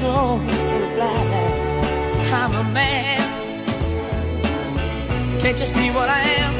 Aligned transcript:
So, 0.00 0.40
so 0.40 0.94
glad. 0.94 2.32
I'm 2.32 2.54
a 2.54 2.64
man. 2.72 3.20
Can't 5.40 5.58
you 5.58 5.66
see 5.66 5.90
what 5.90 6.08
I 6.08 6.20
am? 6.20 6.59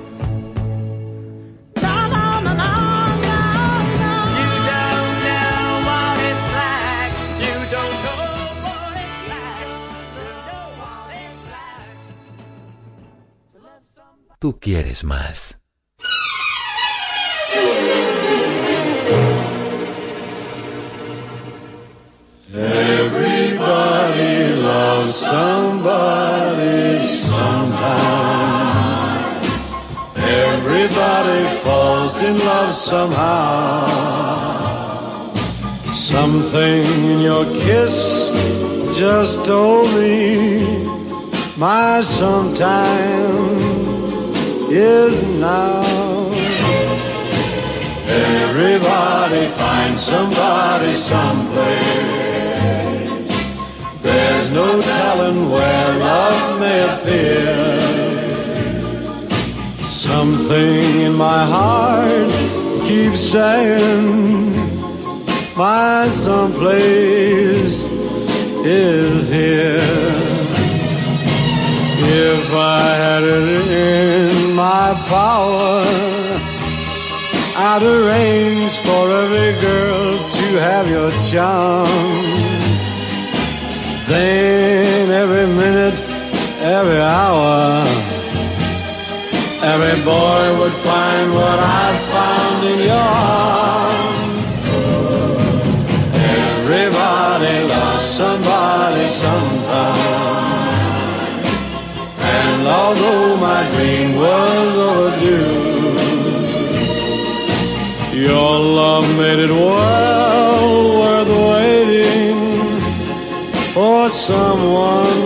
Tú 14.41 14.57
quieres 14.59 15.03
más. 15.03 15.61
Everybody 22.51 23.59
loves 24.63 25.13
somebody 25.13 27.03
sometime. 27.03 27.91
Everybody 30.17 31.45
falls 31.63 32.19
in 32.23 32.39
love 32.39 32.73
somehow. 32.73 33.85
Something 35.85 36.83
in 37.11 37.19
your 37.21 37.45
kiss 37.53 38.31
just 38.97 39.45
told 39.45 39.87
me 39.93 40.87
my 41.59 42.01
sometime 42.01 43.70
is 44.73 45.21
now. 45.39 45.83
Everybody 48.07 49.47
finds 49.47 50.01
somebody 50.01 50.93
someplace. 50.93 52.41
There's 54.01 54.51
no 54.51 54.81
telling 54.81 55.49
where 55.49 55.97
love 55.97 56.59
may 56.59 56.81
appear. 56.93 57.81
Something 59.83 61.01
in 61.01 61.13
my 61.13 61.45
heart 61.45 62.29
keeps 62.87 63.19
saying, 63.19 64.51
my 65.57 66.09
someplace 66.09 67.83
is 68.65 69.29
here. 69.29 70.20
If 72.03 72.51
I 72.53 72.81
had 73.03 73.23
it 73.23 73.67
in 73.69 74.55
my 74.55 74.93
power, 75.07 75.85
I'd 77.55 77.83
arrange 77.83 78.77
for 78.79 79.03
every 79.23 79.53
girl 79.61 80.17
to 80.17 80.47
have 80.59 80.89
your 80.89 81.11
charm. 81.21 81.87
Then 84.07 85.11
every 85.11 85.45
minute, 85.45 85.93
every 86.61 86.99
hour, 86.99 87.85
every 89.61 90.01
boy 90.03 90.59
would 90.59 90.77
find 90.89 91.33
what 91.33 91.59
I 91.59 91.87
found 92.13 92.65
in 92.65 92.79
your 92.89 93.07
arms. 93.37 94.63
Everybody 96.65 97.55
loves 97.67 98.05
somebody 98.05 99.07
sometime. 99.07 100.30
And 102.61 102.69
although 102.69 103.37
my 103.37 103.67
dream 103.71 104.15
was 104.17 104.77
overdue, 104.77 105.97
your 108.13 108.59
love 108.59 109.07
made 109.17 109.39
it 109.39 109.49
well 109.49 110.99
worth 110.99 111.31
waiting 111.53 112.37
for 113.73 114.09
someone 114.09 115.23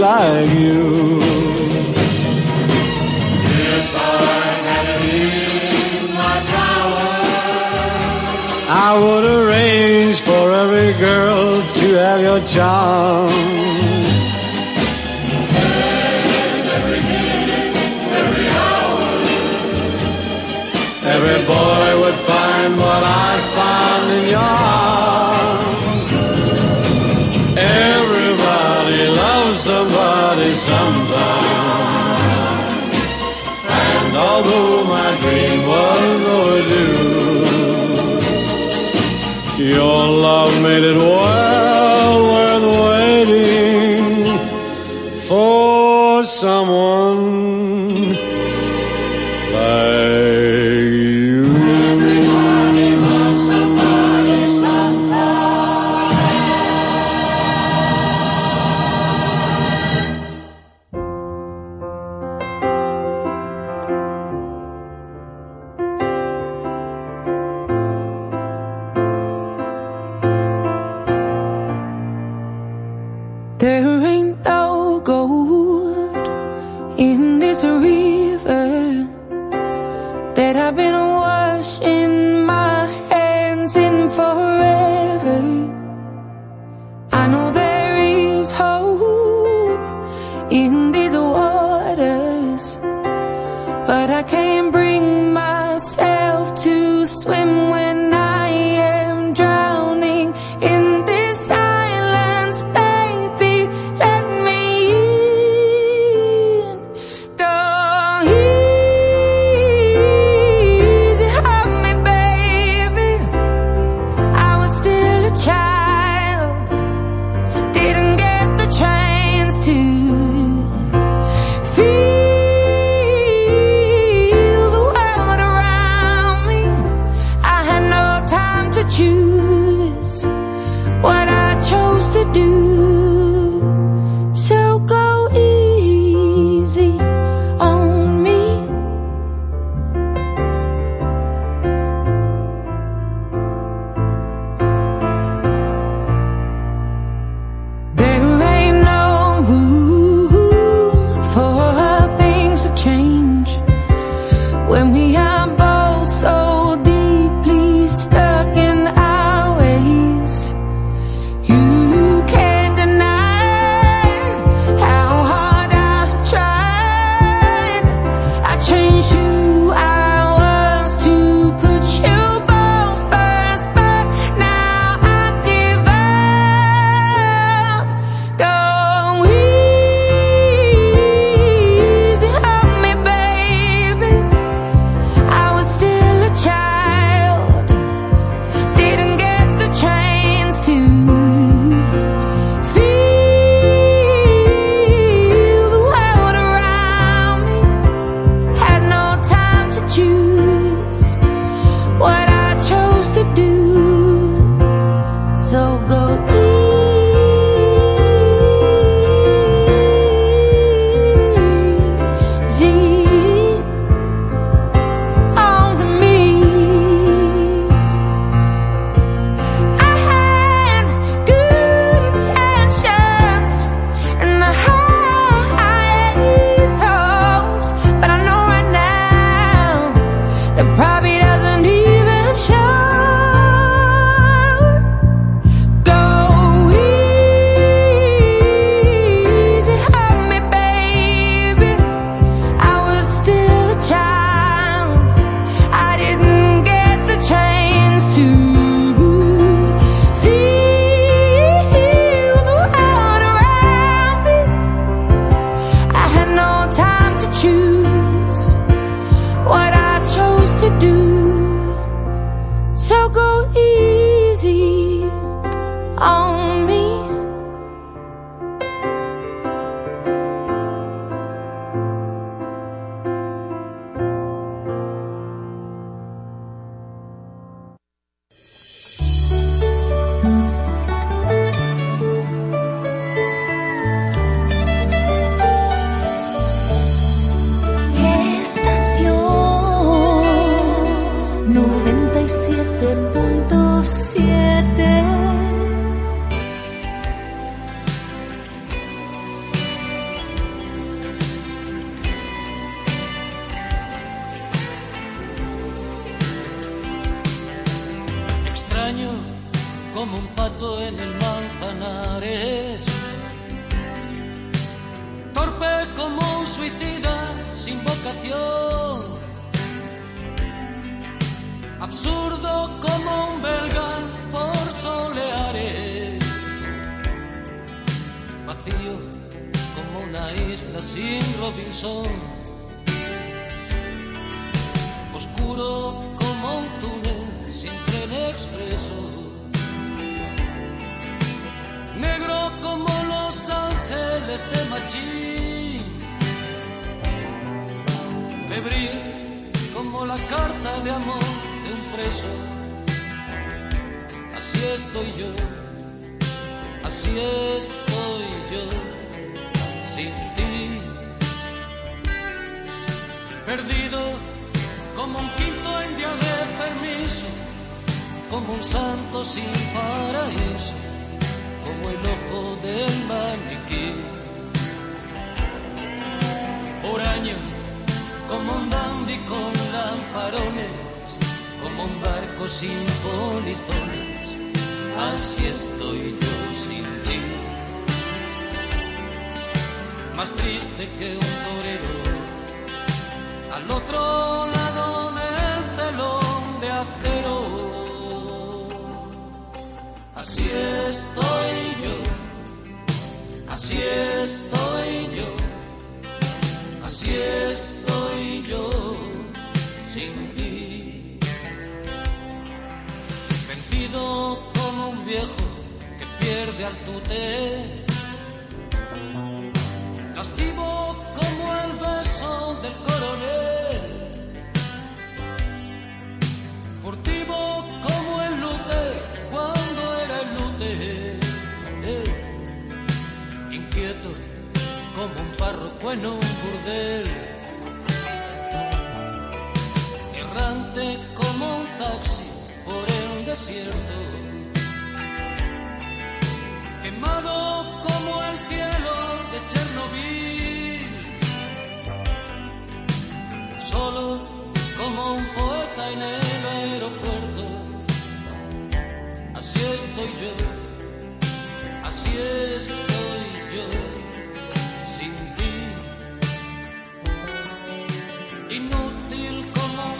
like 0.00 0.48
you. 0.58 1.20
If 3.74 3.88
I 3.94 4.48
had 4.68 4.86
it 4.88 5.12
in 5.92 6.14
my 6.14 6.36
power, 6.56 7.10
I 8.86 8.90
would 8.98 9.24
arrange 9.38 10.20
for 10.22 10.44
every 10.52 10.94
girl 10.98 11.60
to 11.80 11.86
have 11.98 12.20
your 12.22 12.40
charm. 12.46 13.45
Made 40.66 40.82
it 40.82 40.96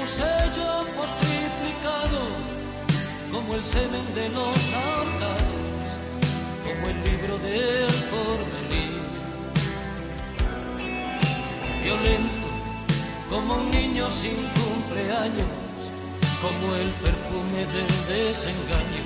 su 0.07 0.23
sello 0.23 0.85
multiplicado, 0.95 2.23
como 3.33 3.55
el 3.55 3.65
semen 3.65 4.15
de 4.15 4.29
los 4.29 4.75
ahorcados, 4.75 5.89
como 6.65 6.89
el 6.89 7.05
libro 7.05 7.39
del 7.39 7.95
porvenir. 8.11 9.03
Violento, 11.83 12.49
como 13.31 13.55
un 13.55 13.71
niño 13.71 14.11
sin 14.11 14.37
cumpleaños, 14.37 15.91
como 16.41 16.75
el 16.77 16.91
perfume 17.03 17.67
del 17.75 17.93
desengaño, 18.09 19.05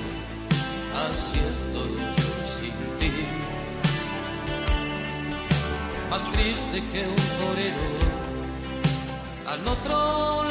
así 1.09 1.39
estoy 1.49 1.97
yo 1.97 2.31
sin 2.45 2.75
ti. 2.99 3.11
Más 6.09 6.23
triste 6.31 6.83
que 6.91 7.07
un 7.07 7.15
torero 7.39 8.11
al 9.47 9.67
otro 9.67 10.43
lado. 10.43 10.50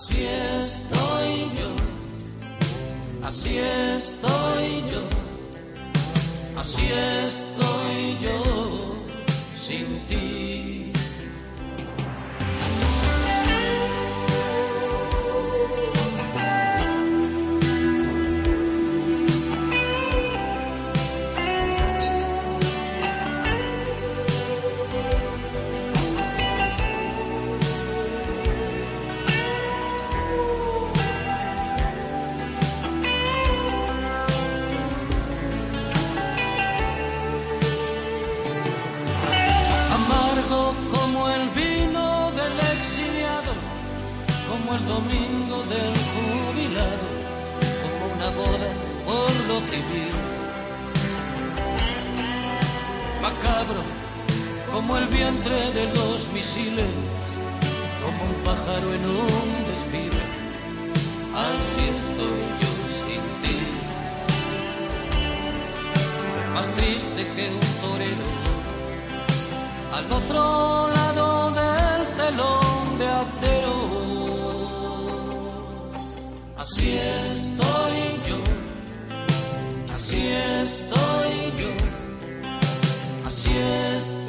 Así 0.00 0.22
estoy 0.22 1.50
yo, 1.58 1.70
así 3.26 3.58
estoy 3.58 4.84
yo, 4.92 5.02
así 6.56 6.82
estoy 7.26 8.16
yo. 8.22 8.94
Sin 9.50 9.98
ti. 10.08 10.57
Macabro, 53.22 53.82
como 54.72 54.96
el 54.96 55.06
vientre 55.06 55.70
de 55.72 55.84
los 55.94 56.28
misiles, 56.32 56.86
como 58.04 58.24
un 58.24 58.34
pájaro 58.44 58.94
en 58.94 59.04
un 59.04 59.66
desfile. 59.68 60.24
Así 61.46 61.82
estoy 61.96 62.40
yo 62.60 62.72
sin 62.98 63.22
ti. 63.42 63.58
Más 66.54 66.68
triste 66.68 67.20
que 67.34 67.44
un 67.48 67.60
torero, 67.82 68.28
al 69.94 70.06
otro 70.12 70.42
lado 70.88 71.50
del 71.52 72.02
telón 72.16 72.98
de 72.98 73.06
acero. 73.06 73.76
Así 76.56 76.98
estoy 76.98 77.98
yo. 78.26 78.47
Así 80.08 80.26
estoy 80.26 81.52
yo, 81.60 81.68
así 83.26 83.50
estoy. 83.94 84.27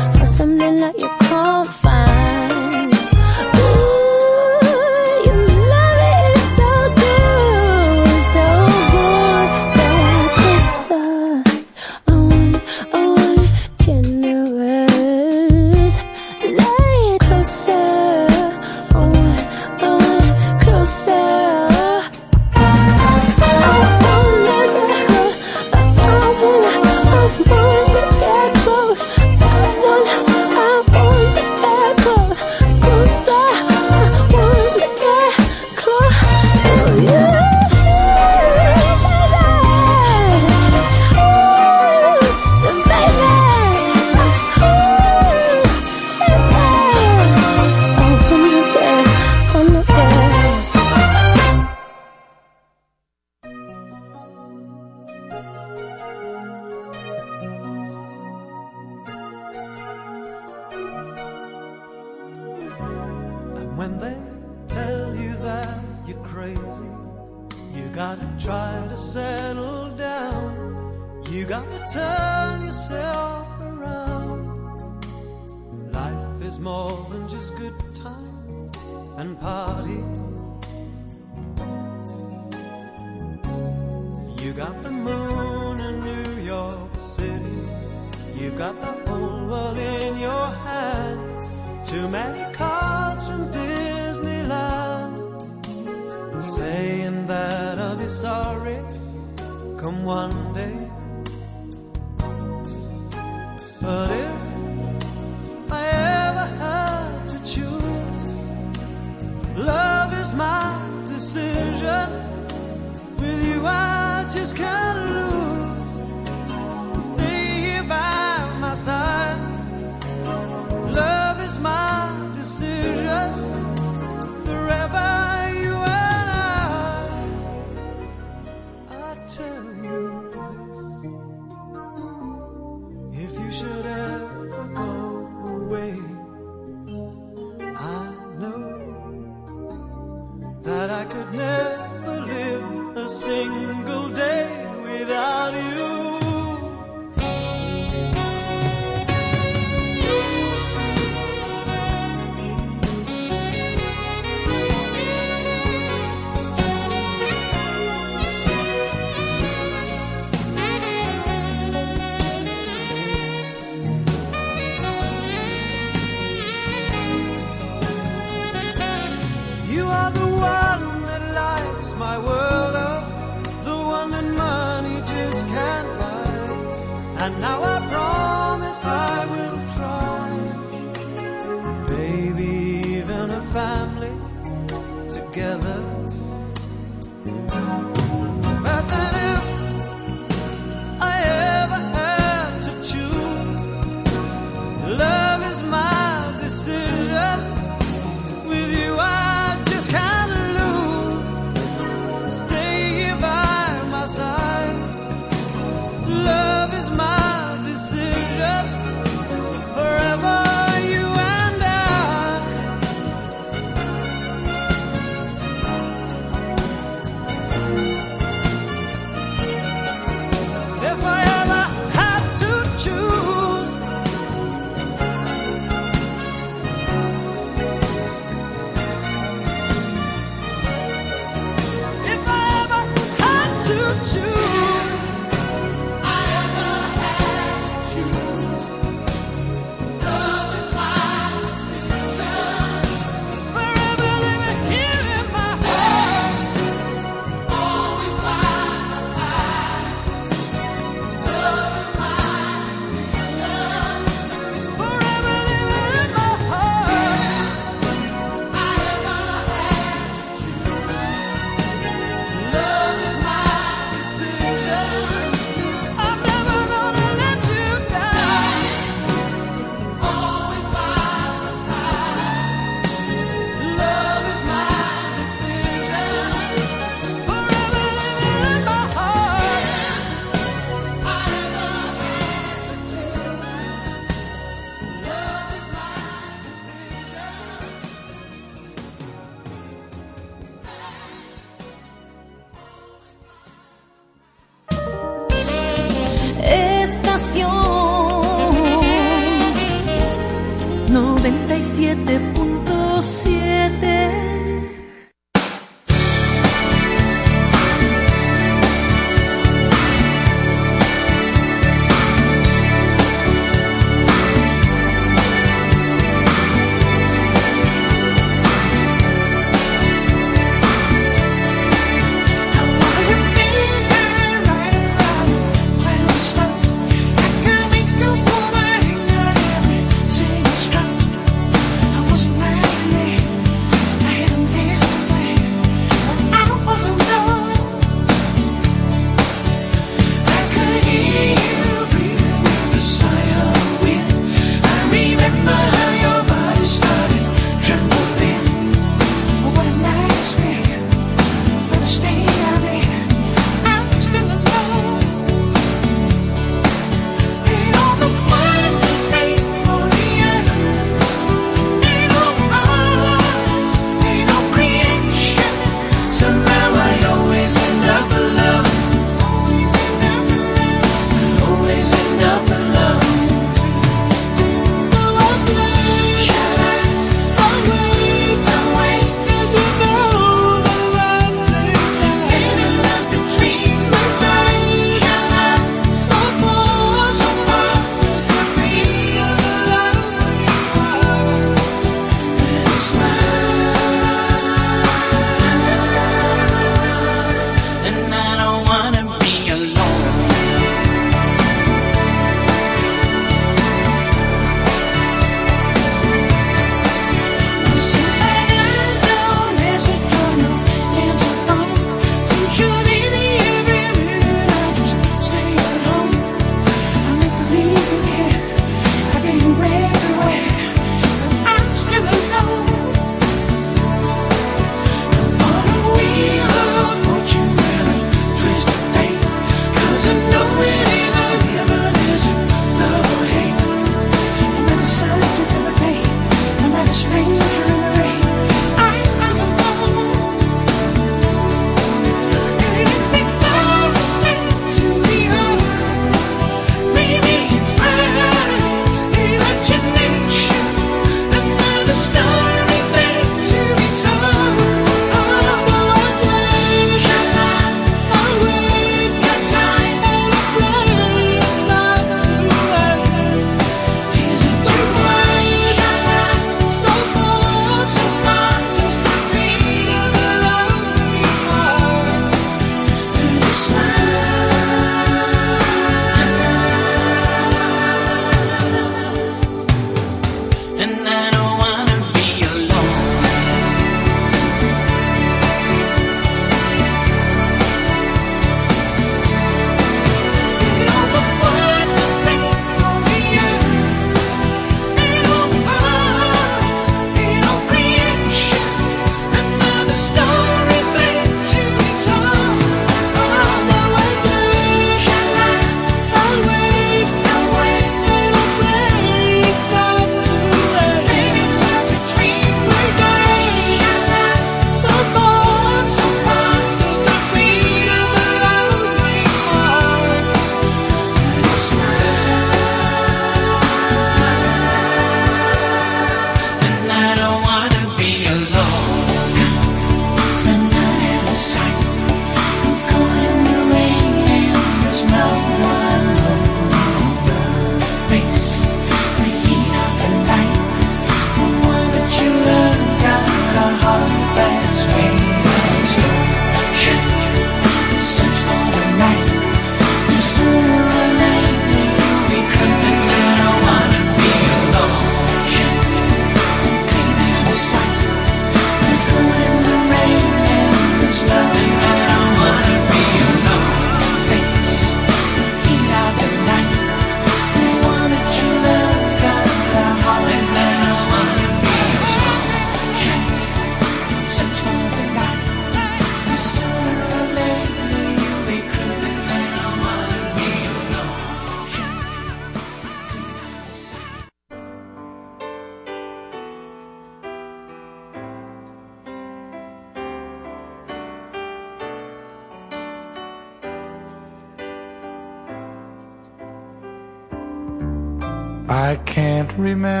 Amen. 599.71 600.00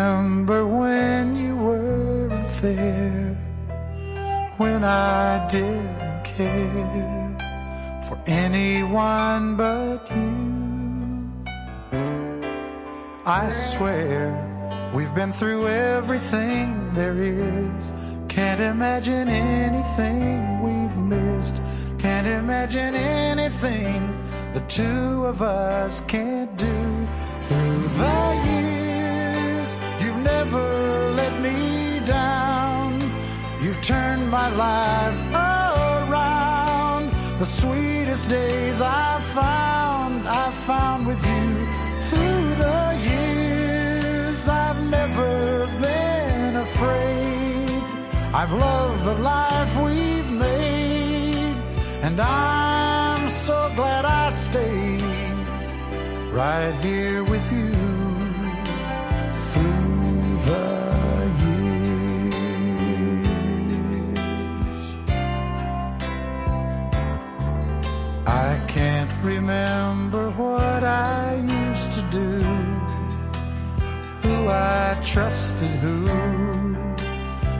trusted 75.13 75.67
who 75.83 76.07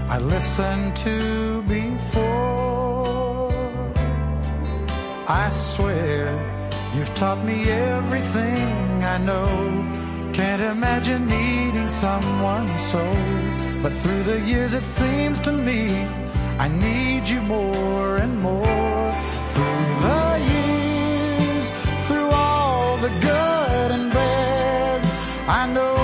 I 0.08 0.18
listened 0.20 0.96
to 1.06 1.62
before. 1.64 3.52
I 5.28 5.50
swear 5.50 6.30
you've 6.96 7.14
taught 7.16 7.44
me 7.44 7.70
everything 7.70 9.04
I 9.04 9.18
know. 9.18 9.52
Can't 10.32 10.62
imagine 10.62 11.28
needing 11.28 11.90
someone 11.90 12.70
so. 12.78 13.04
But 13.84 13.94
through 14.02 14.24
the 14.24 14.40
years 14.40 14.74
it 14.74 14.86
seems 14.86 15.42
to 15.42 15.52
me 15.52 16.06
I 16.58 16.70
need 16.70 17.28
you 17.28 17.42
more 17.42 18.16
and 18.16 18.40
more. 18.40 19.08
Through 19.54 19.88
the 20.08 20.24
years, 20.54 21.66
through 22.08 22.30
all 22.32 22.96
the 23.06 23.10
good 23.10 23.90
and 23.98 24.14
bad, 24.14 25.06
I 25.50 25.66
know. 25.74 26.01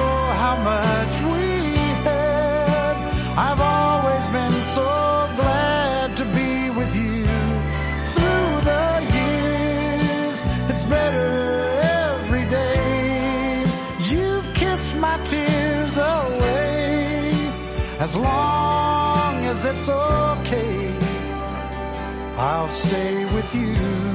As 18.08 18.16
long 18.16 19.44
as 19.48 19.66
it's 19.66 19.90
okay, 19.90 20.98
I'll 22.38 22.70
stay 22.70 23.26
with 23.36 23.54
you. 23.54 24.07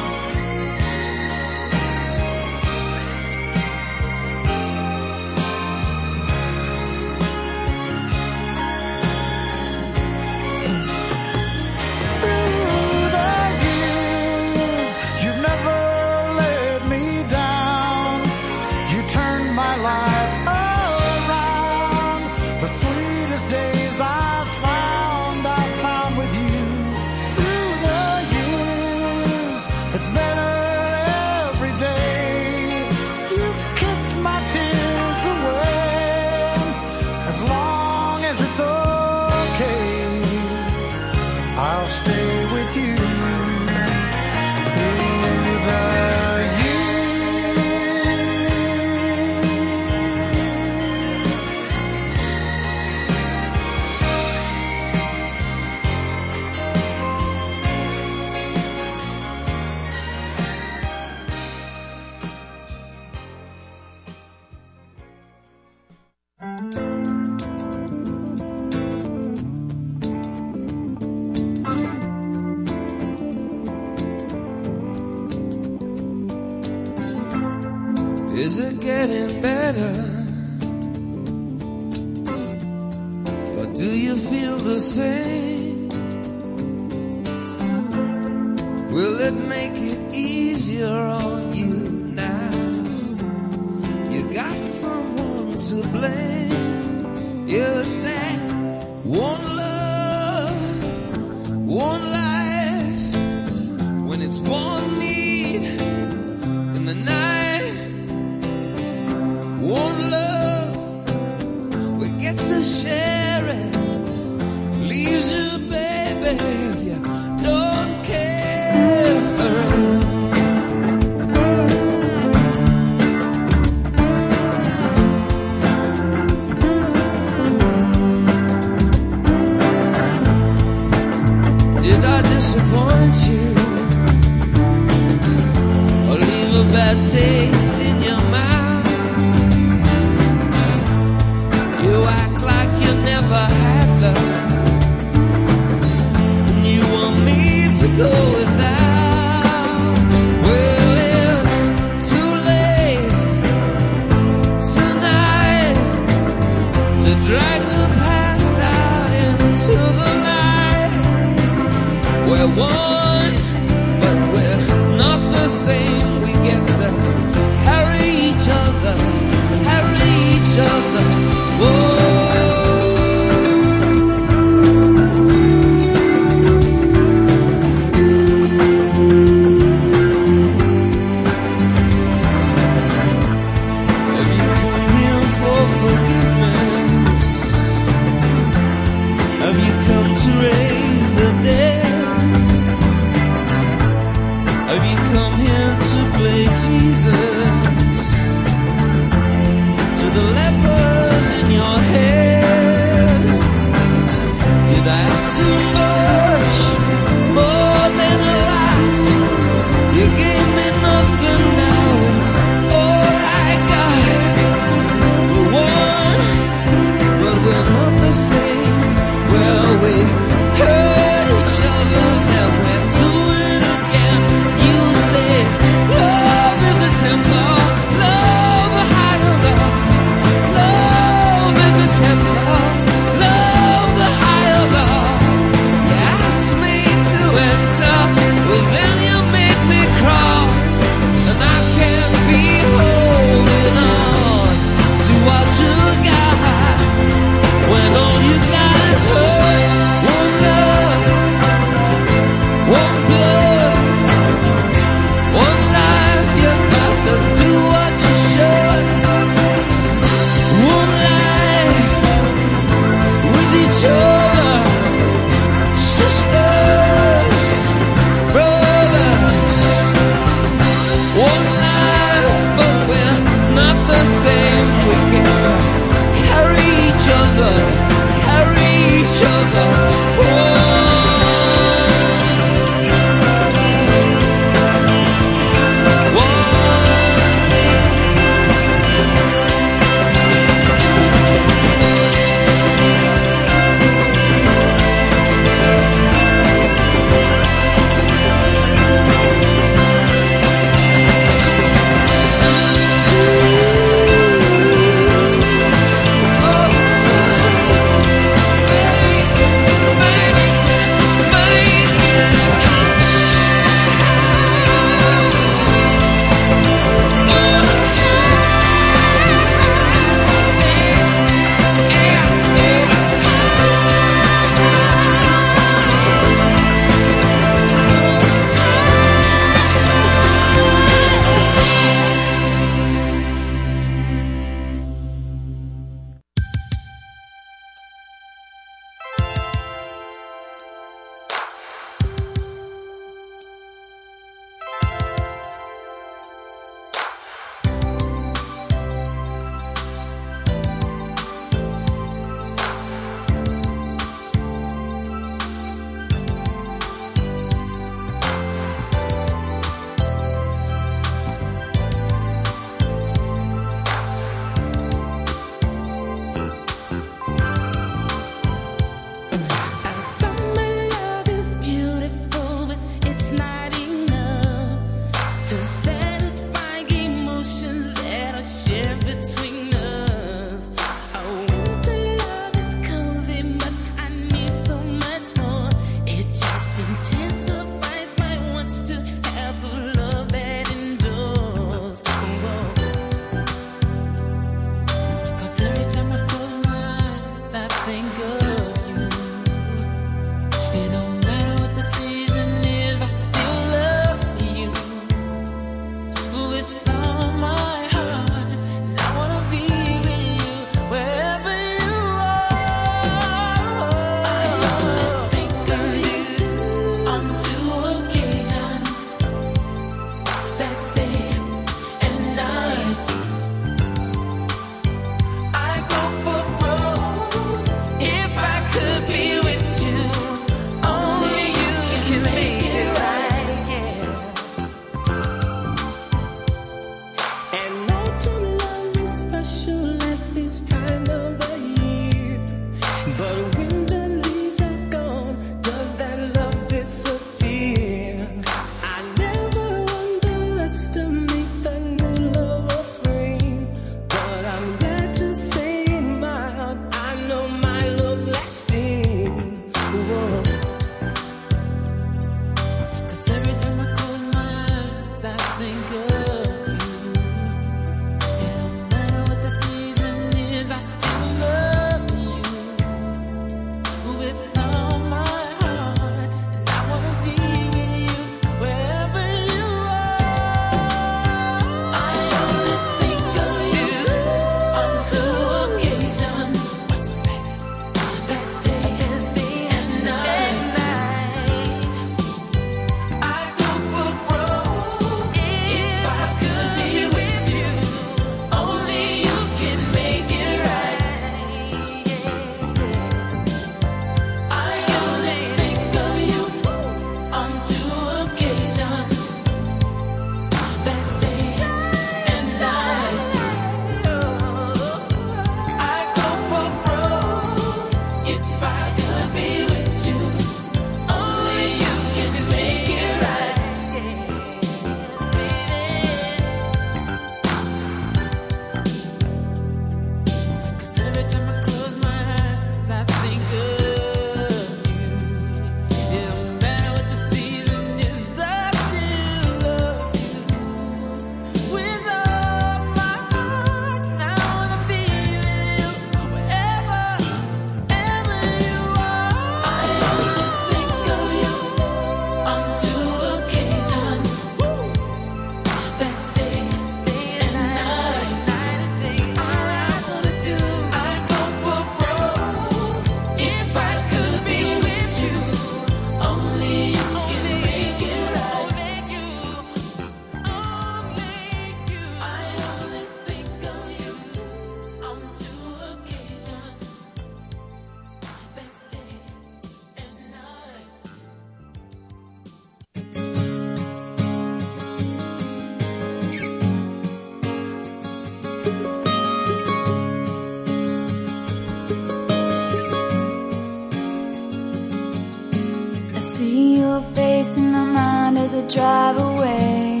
Drive 598.74 599.18
away. 599.18 600.00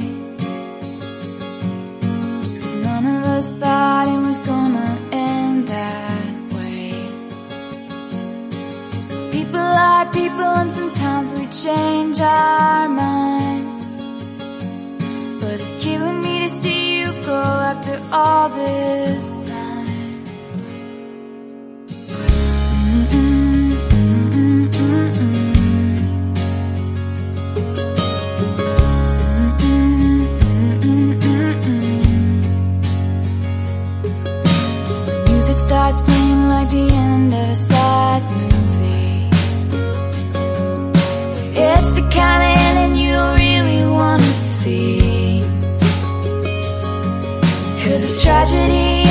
Cause 2.60 2.72
none 2.72 3.06
of 3.16 3.22
us 3.36 3.50
thought 3.52 4.08
it 4.08 4.22
was 4.28 4.38
gonna 4.38 4.90
end 5.12 5.68
that 5.68 6.34
way. 6.54 6.92
People 9.30 9.68
are 9.90 10.06
people, 10.12 10.52
and 10.62 10.72
sometimes 10.72 11.32
we 11.34 11.46
change 11.48 12.18
our 12.20 12.88
minds. 12.88 13.88
But 15.40 15.60
it's 15.60 15.76
killing 15.84 16.22
me 16.22 16.40
to 16.44 16.48
see 16.48 17.00
you 17.00 17.12
go 17.26 17.42
after 17.70 18.00
all 18.10 18.48
this 18.48 19.41
Tragedy 48.20 49.01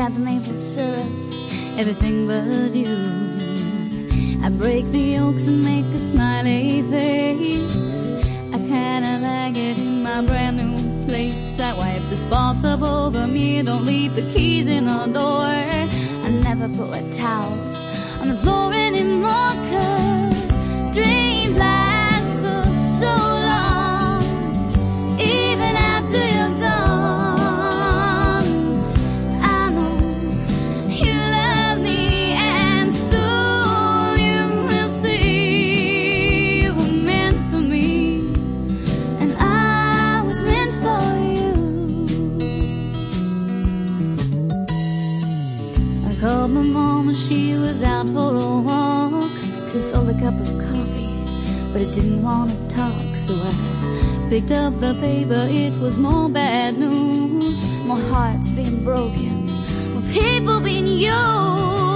got 0.00 0.14
the 0.14 0.20
maple 0.20 0.56
syrup, 0.56 1.12
everything 1.76 2.26
but 2.26 2.74
you. 2.74 2.96
I 4.42 4.48
break 4.48 4.86
the 4.92 5.18
oaks 5.18 5.46
and 5.46 5.62
make 5.62 5.84
a 5.84 5.98
smiley 5.98 6.80
face. 6.90 8.14
I 8.54 8.58
kinda 8.74 9.18
like 9.28 9.56
it 9.58 9.76
in 9.78 10.02
my 10.02 10.22
brand 10.22 10.56
new 10.56 11.06
place. 11.06 11.60
I 11.60 11.74
wipe 11.74 12.08
the 12.08 12.16
spots 12.16 12.64
up 12.64 12.80
over 12.80 13.26
me, 13.26 13.60
don't 13.60 13.84
leave 13.84 14.14
the 14.14 14.26
keys 14.32 14.68
in 14.68 14.86
the 14.86 15.04
door. 15.18 15.52
I 16.26 16.30
never 16.48 16.66
put 16.80 17.02
towels 17.18 17.76
on 18.22 18.28
the 18.28 18.38
floor 18.38 18.72
anymore, 18.72 19.52
cause 19.68 19.99
wanna 52.30 52.68
talk, 52.68 53.16
so 53.16 53.34
I 53.34 54.28
picked 54.30 54.52
up 54.52 54.72
the 54.80 54.94
paper. 55.00 55.42
It 55.50 55.74
was 55.80 55.96
more 55.98 56.28
bad 56.28 56.78
news. 56.78 57.58
My 57.90 57.98
heart's 58.10 58.50
been 58.50 58.84
broken, 58.84 59.46
my 59.94 60.02
people 60.12 60.60
been 60.60 60.86
used. 60.86 61.89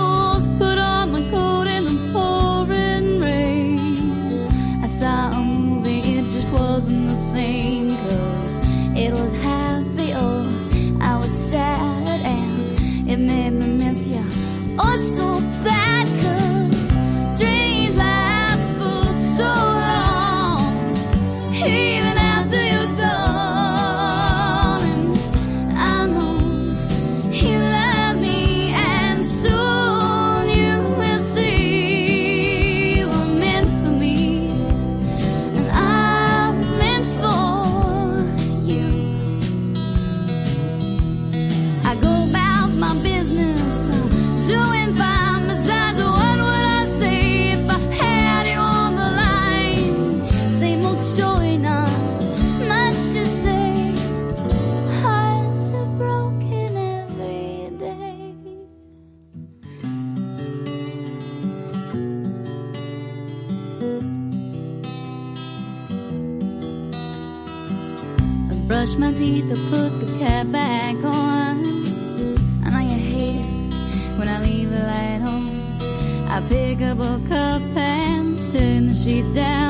beats 79.15 79.31
down. 79.31 79.64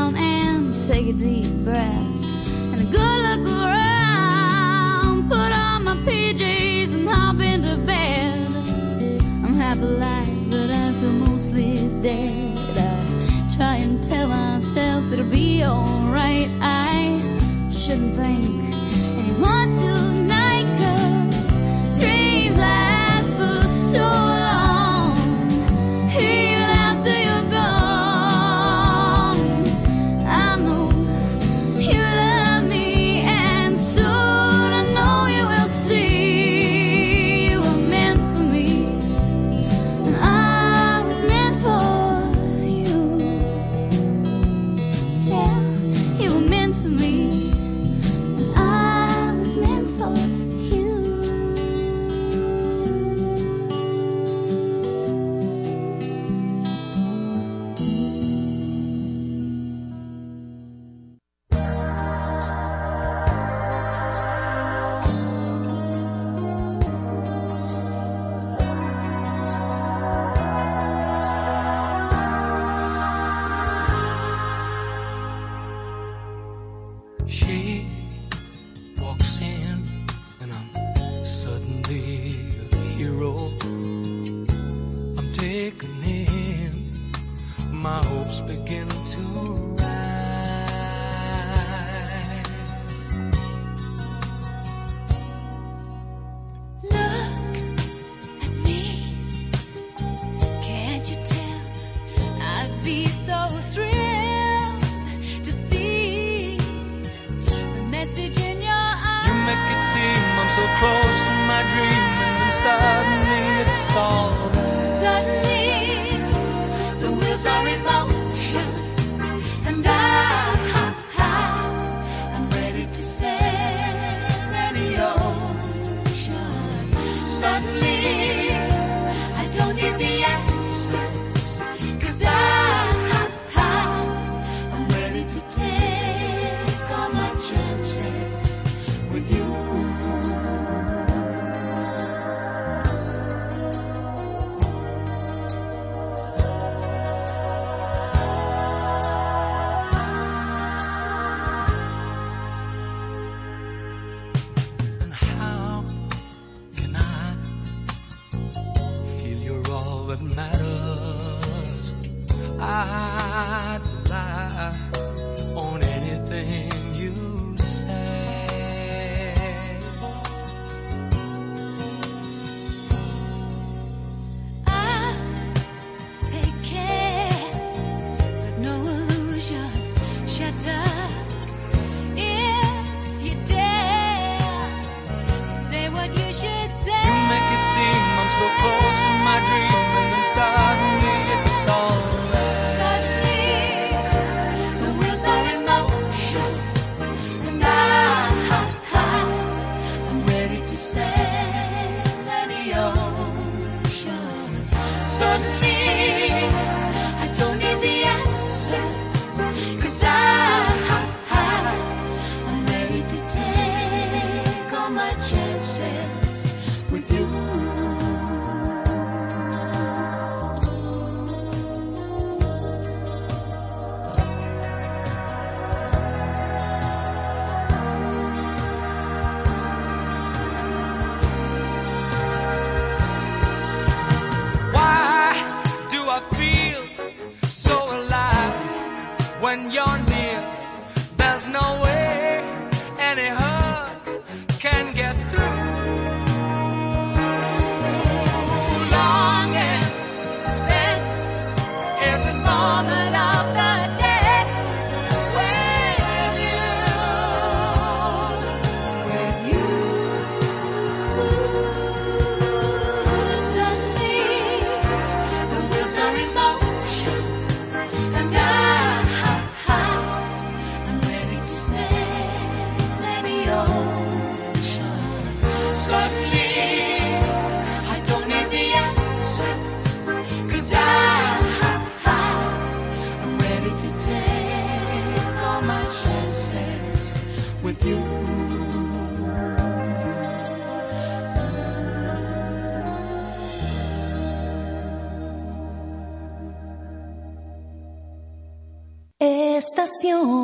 Estación 300.04 300.43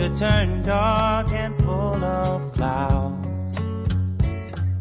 should 0.00 0.16
turn 0.16 0.62
dark 0.62 1.30
and 1.30 1.54
full 1.58 2.02
of 2.02 2.54
clouds, 2.54 3.28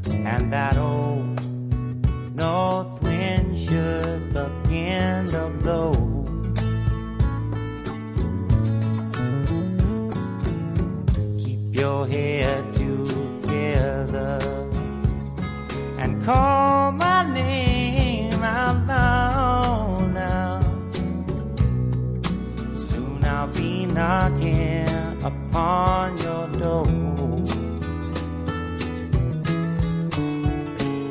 and 0.08 0.54
that 0.54 0.78
old 0.78 1.44
north 2.34 3.02
wind 3.04 3.60
should 3.60 4.34
begin 4.34 5.28
to 5.28 5.50
blow. 5.62 5.92
Keep 11.38 11.78
your 11.78 12.08
head 12.08 12.74
together 12.74 14.40
and 15.98 16.24
call 16.24 16.94
my 16.94 17.30
name 17.34 18.42
out 18.42 18.88
loud 18.88 20.14
now. 20.14 20.62
Soon 22.78 23.22
I'll 23.26 23.48
be 23.48 23.86
knocking 23.86 24.89
upon 25.60 26.18
your 26.20 26.48
door. 26.58 26.86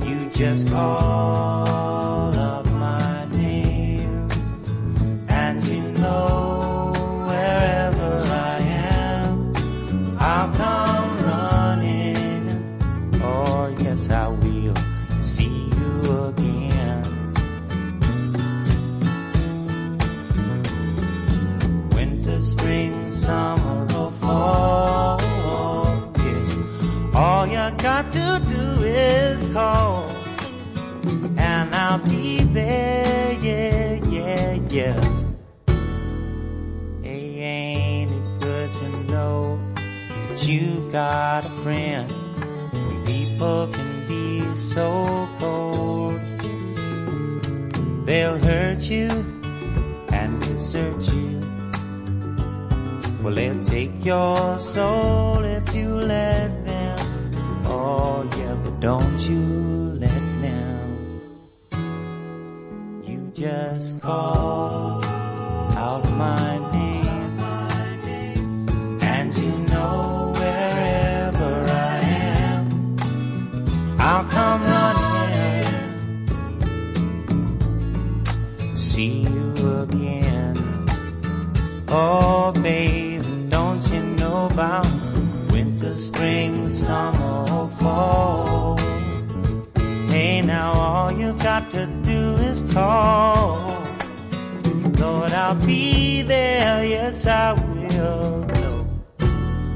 You 0.08 0.30
just 0.30 0.70
call 0.70 1.67
call, 29.52 30.08
and 31.36 31.74
I'll 31.74 31.98
be 31.98 32.40
there. 32.40 33.32
Yeah, 33.40 34.00
yeah, 34.08 34.52
yeah. 34.70 35.00
Hey, 37.02 37.38
ain't 37.38 38.12
it 38.12 38.40
good 38.40 38.72
to 38.72 38.88
know 39.10 39.58
that 40.28 40.46
you 40.46 40.88
got 40.90 41.44
a 41.46 41.48
friend? 41.62 42.08
People 43.06 43.68
can 43.68 44.06
be 44.06 44.56
so 44.56 45.28
cold, 45.38 46.20
they'll 48.06 48.38
hurt 48.38 48.82
you 48.90 49.08
and 50.12 50.40
desert 50.40 51.02
you. 51.12 51.40
Well, 53.22 53.34
they'll 53.34 53.64
take 53.64 54.04
your 54.04 54.58
soul 54.58 55.42
if 55.44 55.74
you 55.74 55.88
let 55.88 56.47
don't 58.88 59.20
you 59.28 59.42
let 60.00 60.22
them. 60.40 61.20
You 63.06 63.18
just 63.34 64.00
call 64.00 65.04
out 65.84 66.04
my 66.12 66.52
name, 66.72 67.38
and 69.02 69.36
you 69.36 69.52
know 69.72 70.32
wherever 70.38 71.54
I 71.68 71.98
am, 72.46 72.96
I'll 73.98 74.24
come 74.24 74.62
running 74.62 75.66
see 78.74 79.20
you 79.28 79.52
again. 79.82 80.56
Oh, 81.88 82.52
babe, 82.62 83.22
don't 83.50 83.86
you 83.92 84.00
know 84.20 84.46
about 84.46 84.88
winter, 85.52 85.92
spring, 85.92 86.70
summer, 86.70 87.68
fall? 87.80 88.37
To 91.78 91.86
do 92.02 92.34
is 92.42 92.64
call. 92.72 93.68
Lord, 94.98 95.30
I'll 95.30 95.54
be 95.54 96.22
there, 96.22 96.84
yes, 96.84 97.24
I 97.24 97.52
will. 97.52 98.40
Know 98.40 98.84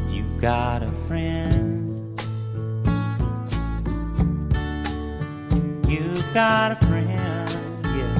you've 0.09 0.41
got 0.41 0.83
a 0.83 0.91
friend. 1.07 2.19
You've 5.89 6.35
got 6.35 6.73
a 6.73 6.77
friend, 6.87 7.49
yeah. 7.97 8.19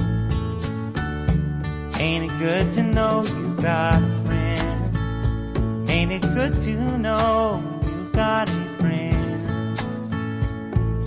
Ain't 1.99 2.31
it 2.31 2.39
good 2.39 2.71
to 2.73 2.83
know 2.83 3.21
you've 3.25 3.61
got 3.61 4.01
a 4.01 4.23
friend? 4.25 5.89
Ain't 5.89 6.11
it 6.13 6.21
good 6.21 6.53
to 6.61 6.73
know 6.99 7.61
you've 7.83 8.13
got 8.13 8.47
a 8.49 8.53
friend? 8.79 9.77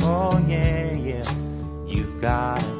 Oh 0.03 0.39
yeah, 0.47 0.85
yeah, 2.27 2.76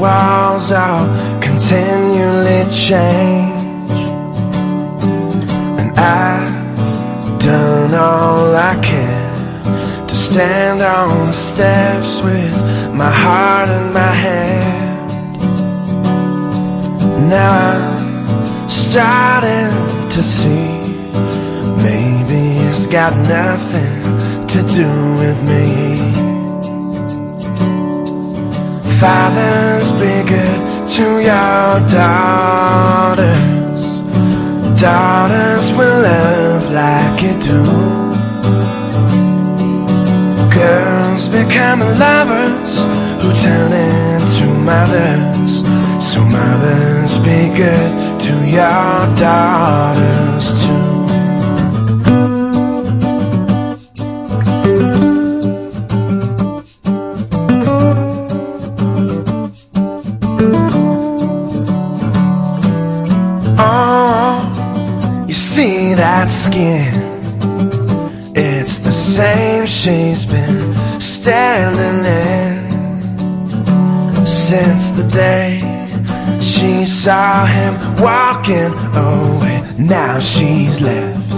walls 0.00 0.72
are 0.72 1.04
continually 1.42 2.64
change. 2.72 4.00
And 5.80 5.90
I've 5.98 7.38
done 7.38 7.94
all 7.94 8.56
I 8.56 8.74
can 8.82 10.06
to 10.08 10.14
stand 10.14 10.80
on 10.80 11.26
the 11.26 11.32
steps 11.32 12.22
with 12.22 12.56
my 12.94 13.12
heart 13.24 13.68
in 13.68 13.92
my 13.92 14.14
hand. 14.26 15.38
Now 17.28 17.50
I'm 17.60 18.70
starting 18.70 19.72
to 20.14 20.22
see 20.22 20.70
maybe 21.88 22.42
it's 22.68 22.86
got 22.86 23.12
nothing 23.38 23.92
to 24.52 24.58
do 24.78 24.90
with 25.20 25.38
me 25.44 26.09
fathers 29.00 29.90
be 29.92 30.22
good 30.28 30.60
to 30.86 31.06
your 31.20 31.80
daughters. 31.88 33.82
Daughters 34.78 35.72
will 35.72 36.02
love 36.02 36.64
like 36.70 37.22
you 37.22 37.34
do. 37.40 37.62
Girls 40.52 41.28
become 41.28 41.80
lovers 41.80 42.72
who 43.22 43.32
turn 43.42 43.72
into 43.72 44.46
mothers. 44.70 45.52
So 46.12 46.18
mothers 46.22 47.16
be 47.24 47.48
good 47.56 48.20
to 48.20 48.34
your 48.58 49.16
daughters. 49.16 50.49
That 66.20 66.28
skin? 66.28 66.92
It's 68.36 68.78
the 68.80 68.92
same 68.92 69.64
she's 69.64 70.26
been 70.26 70.74
standing 71.00 72.04
in 72.04 72.56
since 74.26 74.90
the 74.90 75.06
day 75.08 75.60
she 76.40 76.84
saw 76.84 77.46
him 77.46 77.74
walking 78.08 78.72
away. 79.08 79.62
Now 79.78 80.18
she's 80.18 80.80
left 80.80 81.30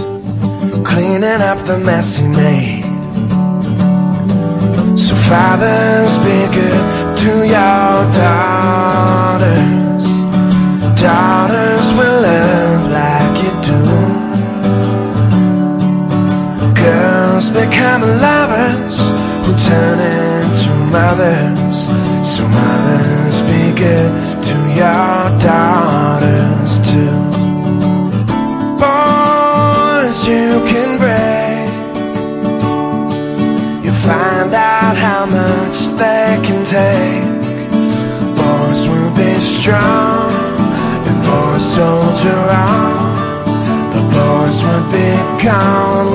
cleaning 0.85 1.41
up 1.51 1.59
the 1.59 1.77
mess 1.79 2.17
he 2.17 2.27
made. 2.27 2.83
So 4.99 5.15
fathers, 5.29 6.13
be 6.27 6.39
good 6.59 6.83
to 7.23 7.31
your 7.55 7.91
daughters. 8.21 10.05
Daughters 10.99 11.87
will 11.97 12.21
love 12.29 12.92
Become 17.69 18.01
lovers 18.01 18.97
who 19.45 19.51
turn 19.67 19.97
into 19.97 20.71
mothers. 20.91 21.77
So 22.35 22.43
mothers, 22.45 23.37
be 23.49 23.63
good 23.83 24.11
to 24.47 24.55
your 24.81 25.21
daughters 25.39 26.71
too. 26.89 27.15
Boys, 28.83 30.17
you 30.27 30.49
can 30.71 30.91
break. 31.03 31.69
You 33.85 33.93
find 34.09 34.53
out 34.53 34.97
how 34.97 35.25
much 35.25 35.77
they 36.01 36.39
can 36.43 36.65
take. 36.65 37.23
Boys 38.35 38.81
will 38.91 39.13
be 39.15 39.33
strong, 39.39 40.31
and 41.07 41.17
boys 41.23 41.65
soldier 41.75 42.41
on. 42.67 42.93
But 43.93 44.05
boys 44.11 44.57
would 44.63 44.91
be 44.91 45.09
gone 45.45 46.13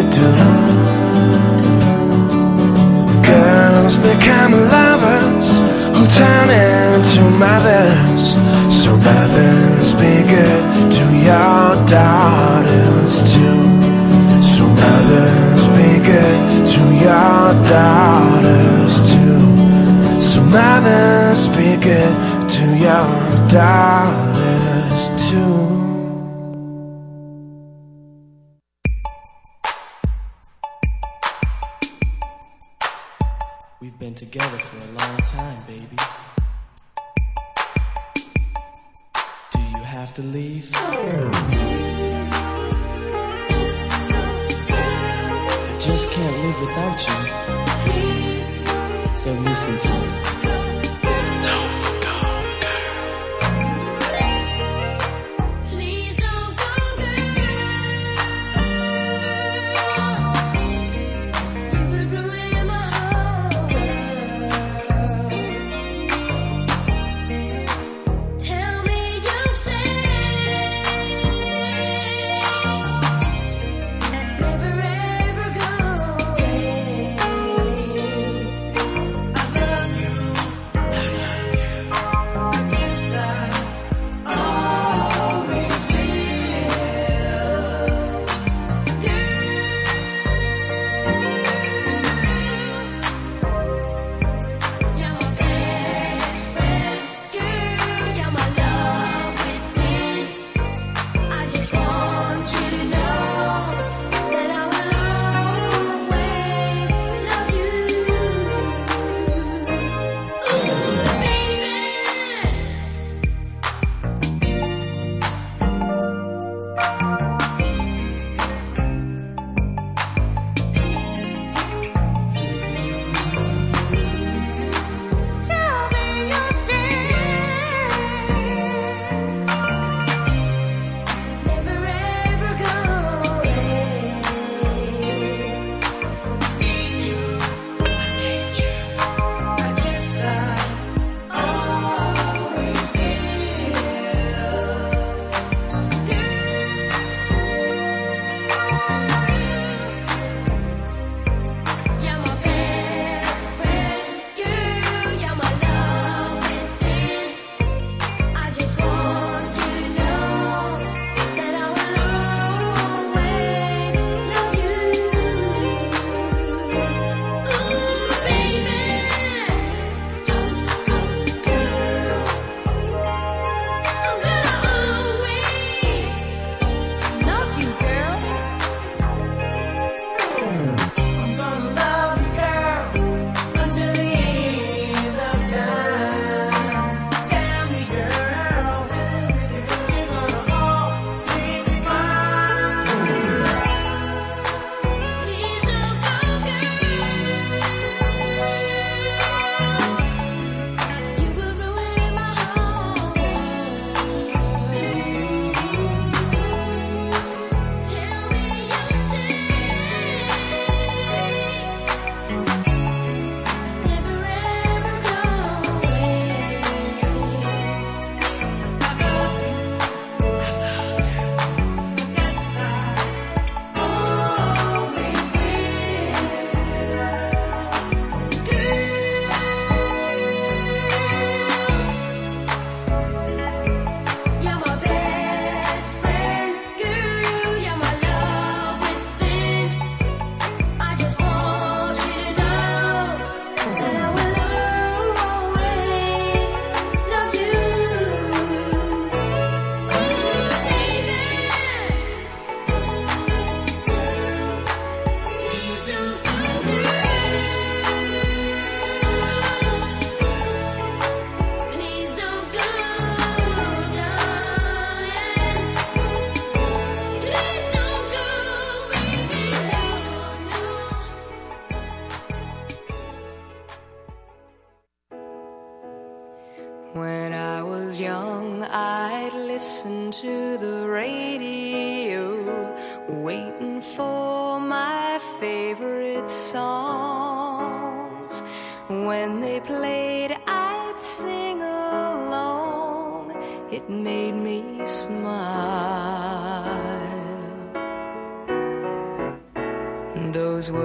do. 0.00 0.28
Girls 3.28 3.94
become 4.08 4.52
lovers 4.76 5.48
who 5.96 6.02
turn 6.20 6.48
into 6.48 7.22
mothers. 7.44 8.24
So 8.82 8.96
mothers, 8.96 9.92
be 10.00 10.14
good 10.34 10.62
to 10.96 11.04
your 11.28 11.66
daughters 11.96 13.14
too. 13.32 13.60
So 14.52 14.64
mothers, 14.82 15.62
be 15.76 15.90
good 16.12 16.38
to 16.74 16.82
your 17.06 17.44
daughters 17.74 18.94
too. 19.10 19.40
So 20.20 20.40
mothers, 20.42 21.48
be 21.56 21.76
good 21.76 22.14
to 22.54 22.64
your 22.86 23.48
daughters 23.48 24.01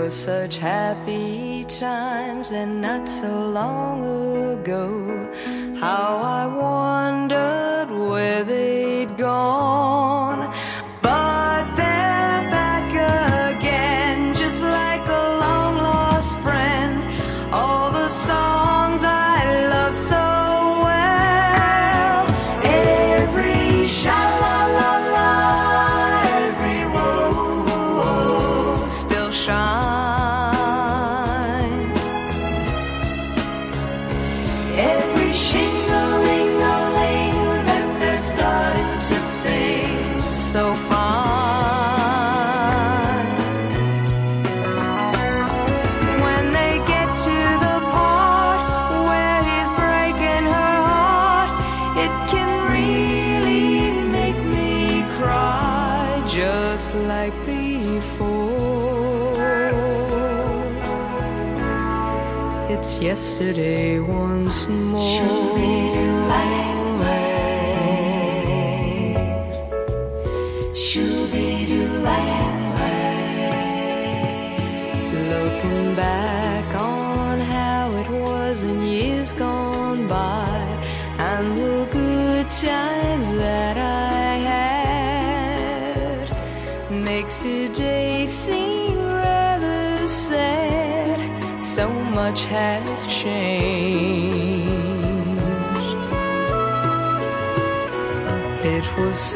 were 0.07 0.11
such 0.11 0.57
happy 0.57 1.65
times 1.65 2.51
and 2.51 2.81
not 2.81 3.09
so 3.09 3.49
long 3.49 3.97
ago. 4.53 4.88
How 5.81 6.21
I 6.39 6.45
wondered 6.45 7.89
where 7.91 8.45
they'd 8.45 9.17
gone. 9.17 9.96
Yesterday 63.39 63.99
once 63.99 64.68
more. 64.68 65.22
Looking 75.30 75.95
back 75.95 76.73
on 76.73 77.39
how 77.39 77.91
it 77.95 78.09
was 78.09 78.64
in 78.64 78.81
years 78.81 79.34
gone 79.34 80.07
by 80.07 80.57
and 81.19 81.55
the 81.59 81.88
good 81.91 82.49
times 82.49 83.38
that 83.38 83.77
I 83.77 84.38
had 86.22 86.91
makes 86.91 87.38
today 87.38 88.26
seem 88.31 88.97
rather 88.97 90.07
sad. 90.07 91.61
So 91.61 91.88
much 91.88 92.45
has 92.45 92.76
Was 98.97 99.35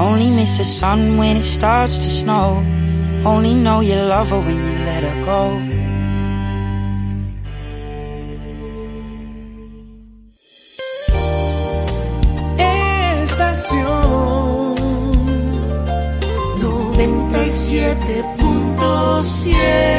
only 0.00 0.30
miss 0.30 0.56
the 0.56 0.64
sun 0.64 1.18
when 1.18 1.36
it 1.36 1.44
starts 1.44 1.98
to 1.98 2.08
snow. 2.08 2.64
Only 3.24 3.54
know 3.54 3.80
you 3.80 3.96
love 3.96 4.30
her 4.30 4.40
when 4.40 4.56
you 4.56 4.78
let 4.86 5.02
her 5.04 5.22
go. 5.22 5.60
Estación 13.20 14.74
97.7 16.96 19.89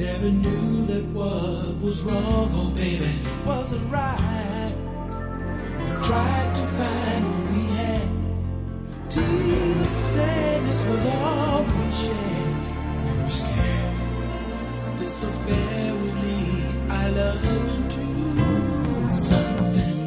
never 0.00 0.30
knew 0.30 0.86
that 0.86 1.04
what 1.12 1.76
was 1.82 2.02
wrong, 2.02 2.48
oh 2.54 2.70
baby, 2.74 3.12
wasn't 3.44 3.84
right. 3.92 4.72
We 5.78 5.88
tried 6.08 6.54
to 6.54 6.62
find 6.78 7.22
what 7.30 7.44
we 7.52 7.62
had. 7.76 8.08
Till 9.10 9.86
sadness 9.86 10.86
was 10.86 11.04
all 11.06 11.64
we 11.64 11.92
shared. 12.02 12.62
We 13.04 13.22
were 13.22 13.28
scared. 13.28 14.98
This 14.98 15.22
affair 15.22 15.94
would 15.94 16.16
lead 16.24 16.90
our 16.96 17.10
love 17.10 17.44
into 17.76 19.12
something 19.12 19.99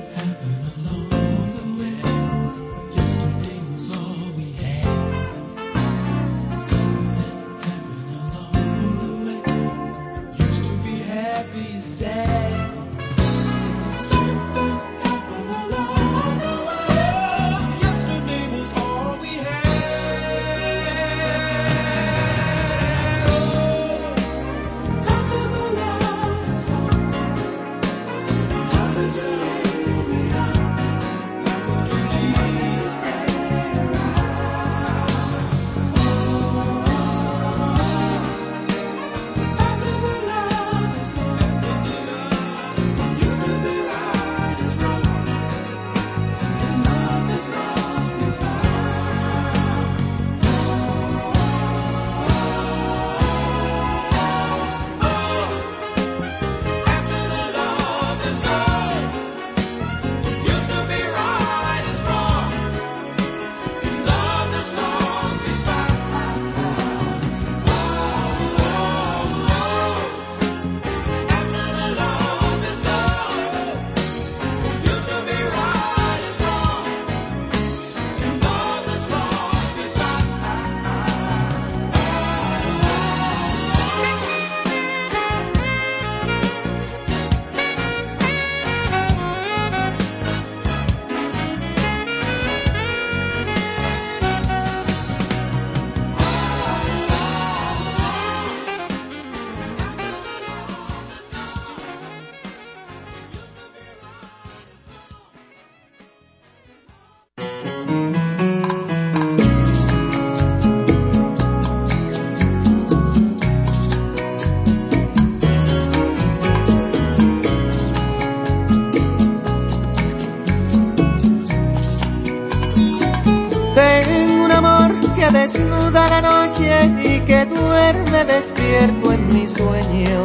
duerme 127.84 128.24
despierto 128.26 129.12
en 129.12 129.28
mi 129.28 129.48
sueño. 129.48 130.20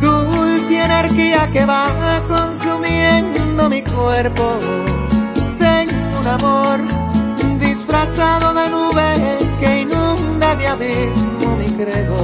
Dulce 0.00 0.84
energía 0.84 1.50
que 1.52 1.64
va 1.64 1.84
consumiendo 2.28 3.68
mi 3.68 3.82
cuerpo. 3.82 4.44
Tengo 5.58 6.20
un 6.20 6.26
amor 6.38 6.78
disfrazado 7.58 8.54
de 8.54 8.70
nube 8.70 9.08
que 9.60 9.80
inunda 9.80 10.54
de 10.54 10.66
abismo 10.68 11.56
mi 11.56 11.70
credo. 11.80 12.18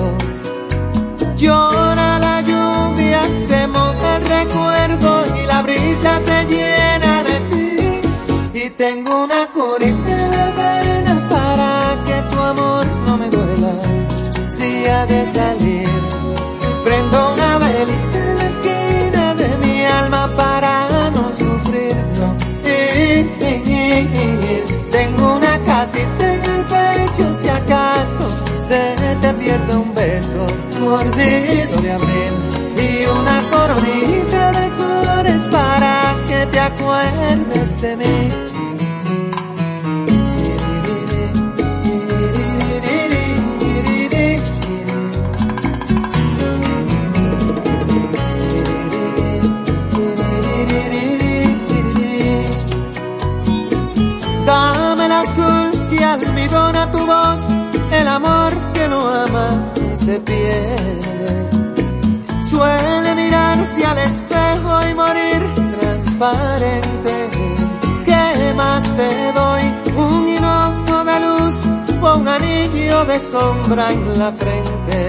Llora 1.36 2.18
la 2.20 2.40
lluvia, 2.42 3.22
se 3.48 3.66
moja 3.66 4.16
el 4.16 4.24
recuerdo 4.38 5.10
y 5.42 5.46
la 5.46 5.62
brisa 5.62 6.20
se 6.26 6.38
llena 6.52 7.24
de 7.28 7.36
ti. 7.50 8.60
Y 8.64 8.70
tengo 8.70 9.24
una 9.24 9.46
curita 9.46 10.52
de 10.60 10.81
de 15.06 15.32
salir. 15.32 15.88
Prendo 16.84 17.32
una 17.34 17.58
velita 17.58 18.18
en 18.18 18.36
la 18.38 18.46
esquina 18.52 19.34
de 19.34 19.56
mi 19.58 19.84
alma 19.84 20.30
para 20.36 21.10
no 21.10 21.28
sufrirlo. 21.30 22.36
Tengo 24.90 25.36
una 25.36 25.58
casita 25.64 26.34
en 26.34 26.44
el 26.44 26.64
pecho 26.74 27.24
si 27.42 27.48
acaso 27.48 28.24
se 28.68 29.16
te 29.20 29.34
pierde 29.34 29.76
un 29.76 29.94
beso 29.94 30.46
mordido 30.80 31.76
de 31.80 31.92
abril 31.92 32.34
y 32.76 33.06
una 33.06 33.42
coronita 33.50 34.52
de 34.52 34.70
flores 34.70 35.42
para 35.50 36.16
que 36.28 36.46
te 36.46 36.60
acuerdes 36.60 37.80
de 37.80 37.96
mí. 37.96 38.51
Amor 58.16 58.52
que 58.74 58.88
no 58.88 59.00
ama 59.24 59.48
se 60.04 60.20
pierde. 60.20 61.32
Suele 62.50 63.14
mirarse 63.14 63.80
al 63.92 63.98
espejo 64.10 64.72
y 64.90 64.94
morir 64.94 65.40
transparente. 65.78 67.14
¿Qué 68.04 68.54
más 68.54 68.82
te 68.98 69.10
doy? 69.40 69.64
Un 69.96 70.28
hinojo 70.28 71.04
de 71.10 71.16
luz 71.26 71.56
o 72.02 72.16
un 72.18 72.28
anillo 72.28 73.04
de 73.04 73.18
sombra 73.18 73.90
en 73.92 74.18
la 74.18 74.30
frente. 74.32 75.00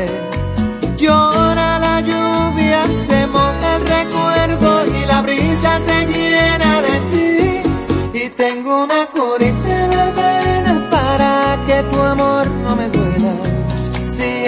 Llora 0.97 1.79
la 1.79 1.99
lluvia, 2.01 2.81
se 3.09 3.27
moja 3.27 3.75
el 3.75 3.81
recuerdo 3.97 4.69
y 4.85 5.05
la 5.05 5.21
brisa 5.21 5.71
se 5.87 5.97
llena 6.11 6.81
de 6.87 6.95
ti. 7.11 8.19
Y 8.25 8.29
tengo 8.29 8.83
una 8.85 9.05
curita 9.07 9.87
de 9.95 10.03
pena 10.19 10.73
para 10.89 11.57
que 11.67 11.83
tu 11.91 11.99
amor 12.01 12.47
no 12.63 12.75
me 12.75 12.87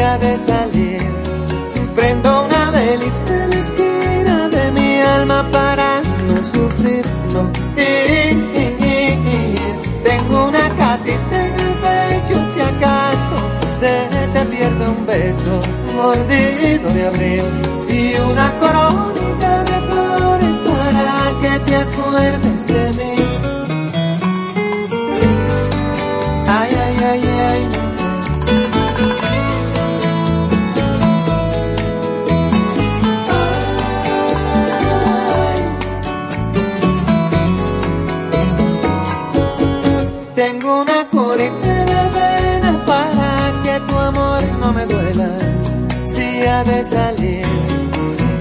de 0.06 0.32
salir. 0.48 1.02
Prendo 1.96 2.46
una 2.46 2.72
velita 2.72 3.44
en 3.44 3.50
la 3.50 3.60
esquina 3.66 4.50
de 4.50 4.72
mi 4.72 5.02
alma 5.02 5.40
para 5.52 6.02
no 6.28 7.52
y, 7.76 7.82
y, 7.82 8.66
y, 8.94 9.58
tengo 10.04 10.48
una 10.48 10.70
casita 10.82 11.36
en 11.48 11.54
el 11.68 11.74
pecho 11.84 12.38
si 12.54 12.62
acaso 12.62 13.38
se 13.80 13.94
te 14.34 14.46
pierde 14.46 14.84
un 14.88 15.06
beso 15.06 15.62
mordido 15.96 16.88
de 16.94 17.08
abril 17.08 17.46
y 17.90 18.02
una 18.32 18.48
coronita 18.62 19.64
de 19.70 19.78
flores 19.90 20.58
para 20.68 21.42
que 21.42 21.60
te 21.66 21.76
acuerdes 21.76 22.68
de 22.68 22.94
mí. 22.98 23.05
salir. 46.90 47.46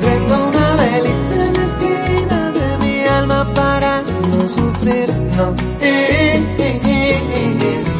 Prendo 0.00 0.34
una 0.48 0.76
velita 0.76 1.46
en 1.46 1.52
la 1.54 1.64
esquina 1.70 2.38
de 2.52 2.68
mi 2.82 3.00
alma 3.06 3.52
para 3.54 4.02
no 4.30 4.48
sufrir, 4.48 5.12
no. 5.36 5.54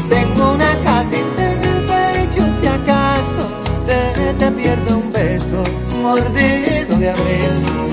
Tengo 0.09 0.53
una 0.53 0.71
casita 0.83 1.41
en 1.53 1.63
el 1.63 1.79
pecho 1.91 2.43
si 2.59 2.67
acaso 2.67 3.43
se 3.85 4.33
te 4.33 4.51
pierde 4.51 4.93
un 4.93 5.11
beso 5.11 5.63
mordido 6.01 6.97
de 6.97 7.09
abril. 7.09 7.84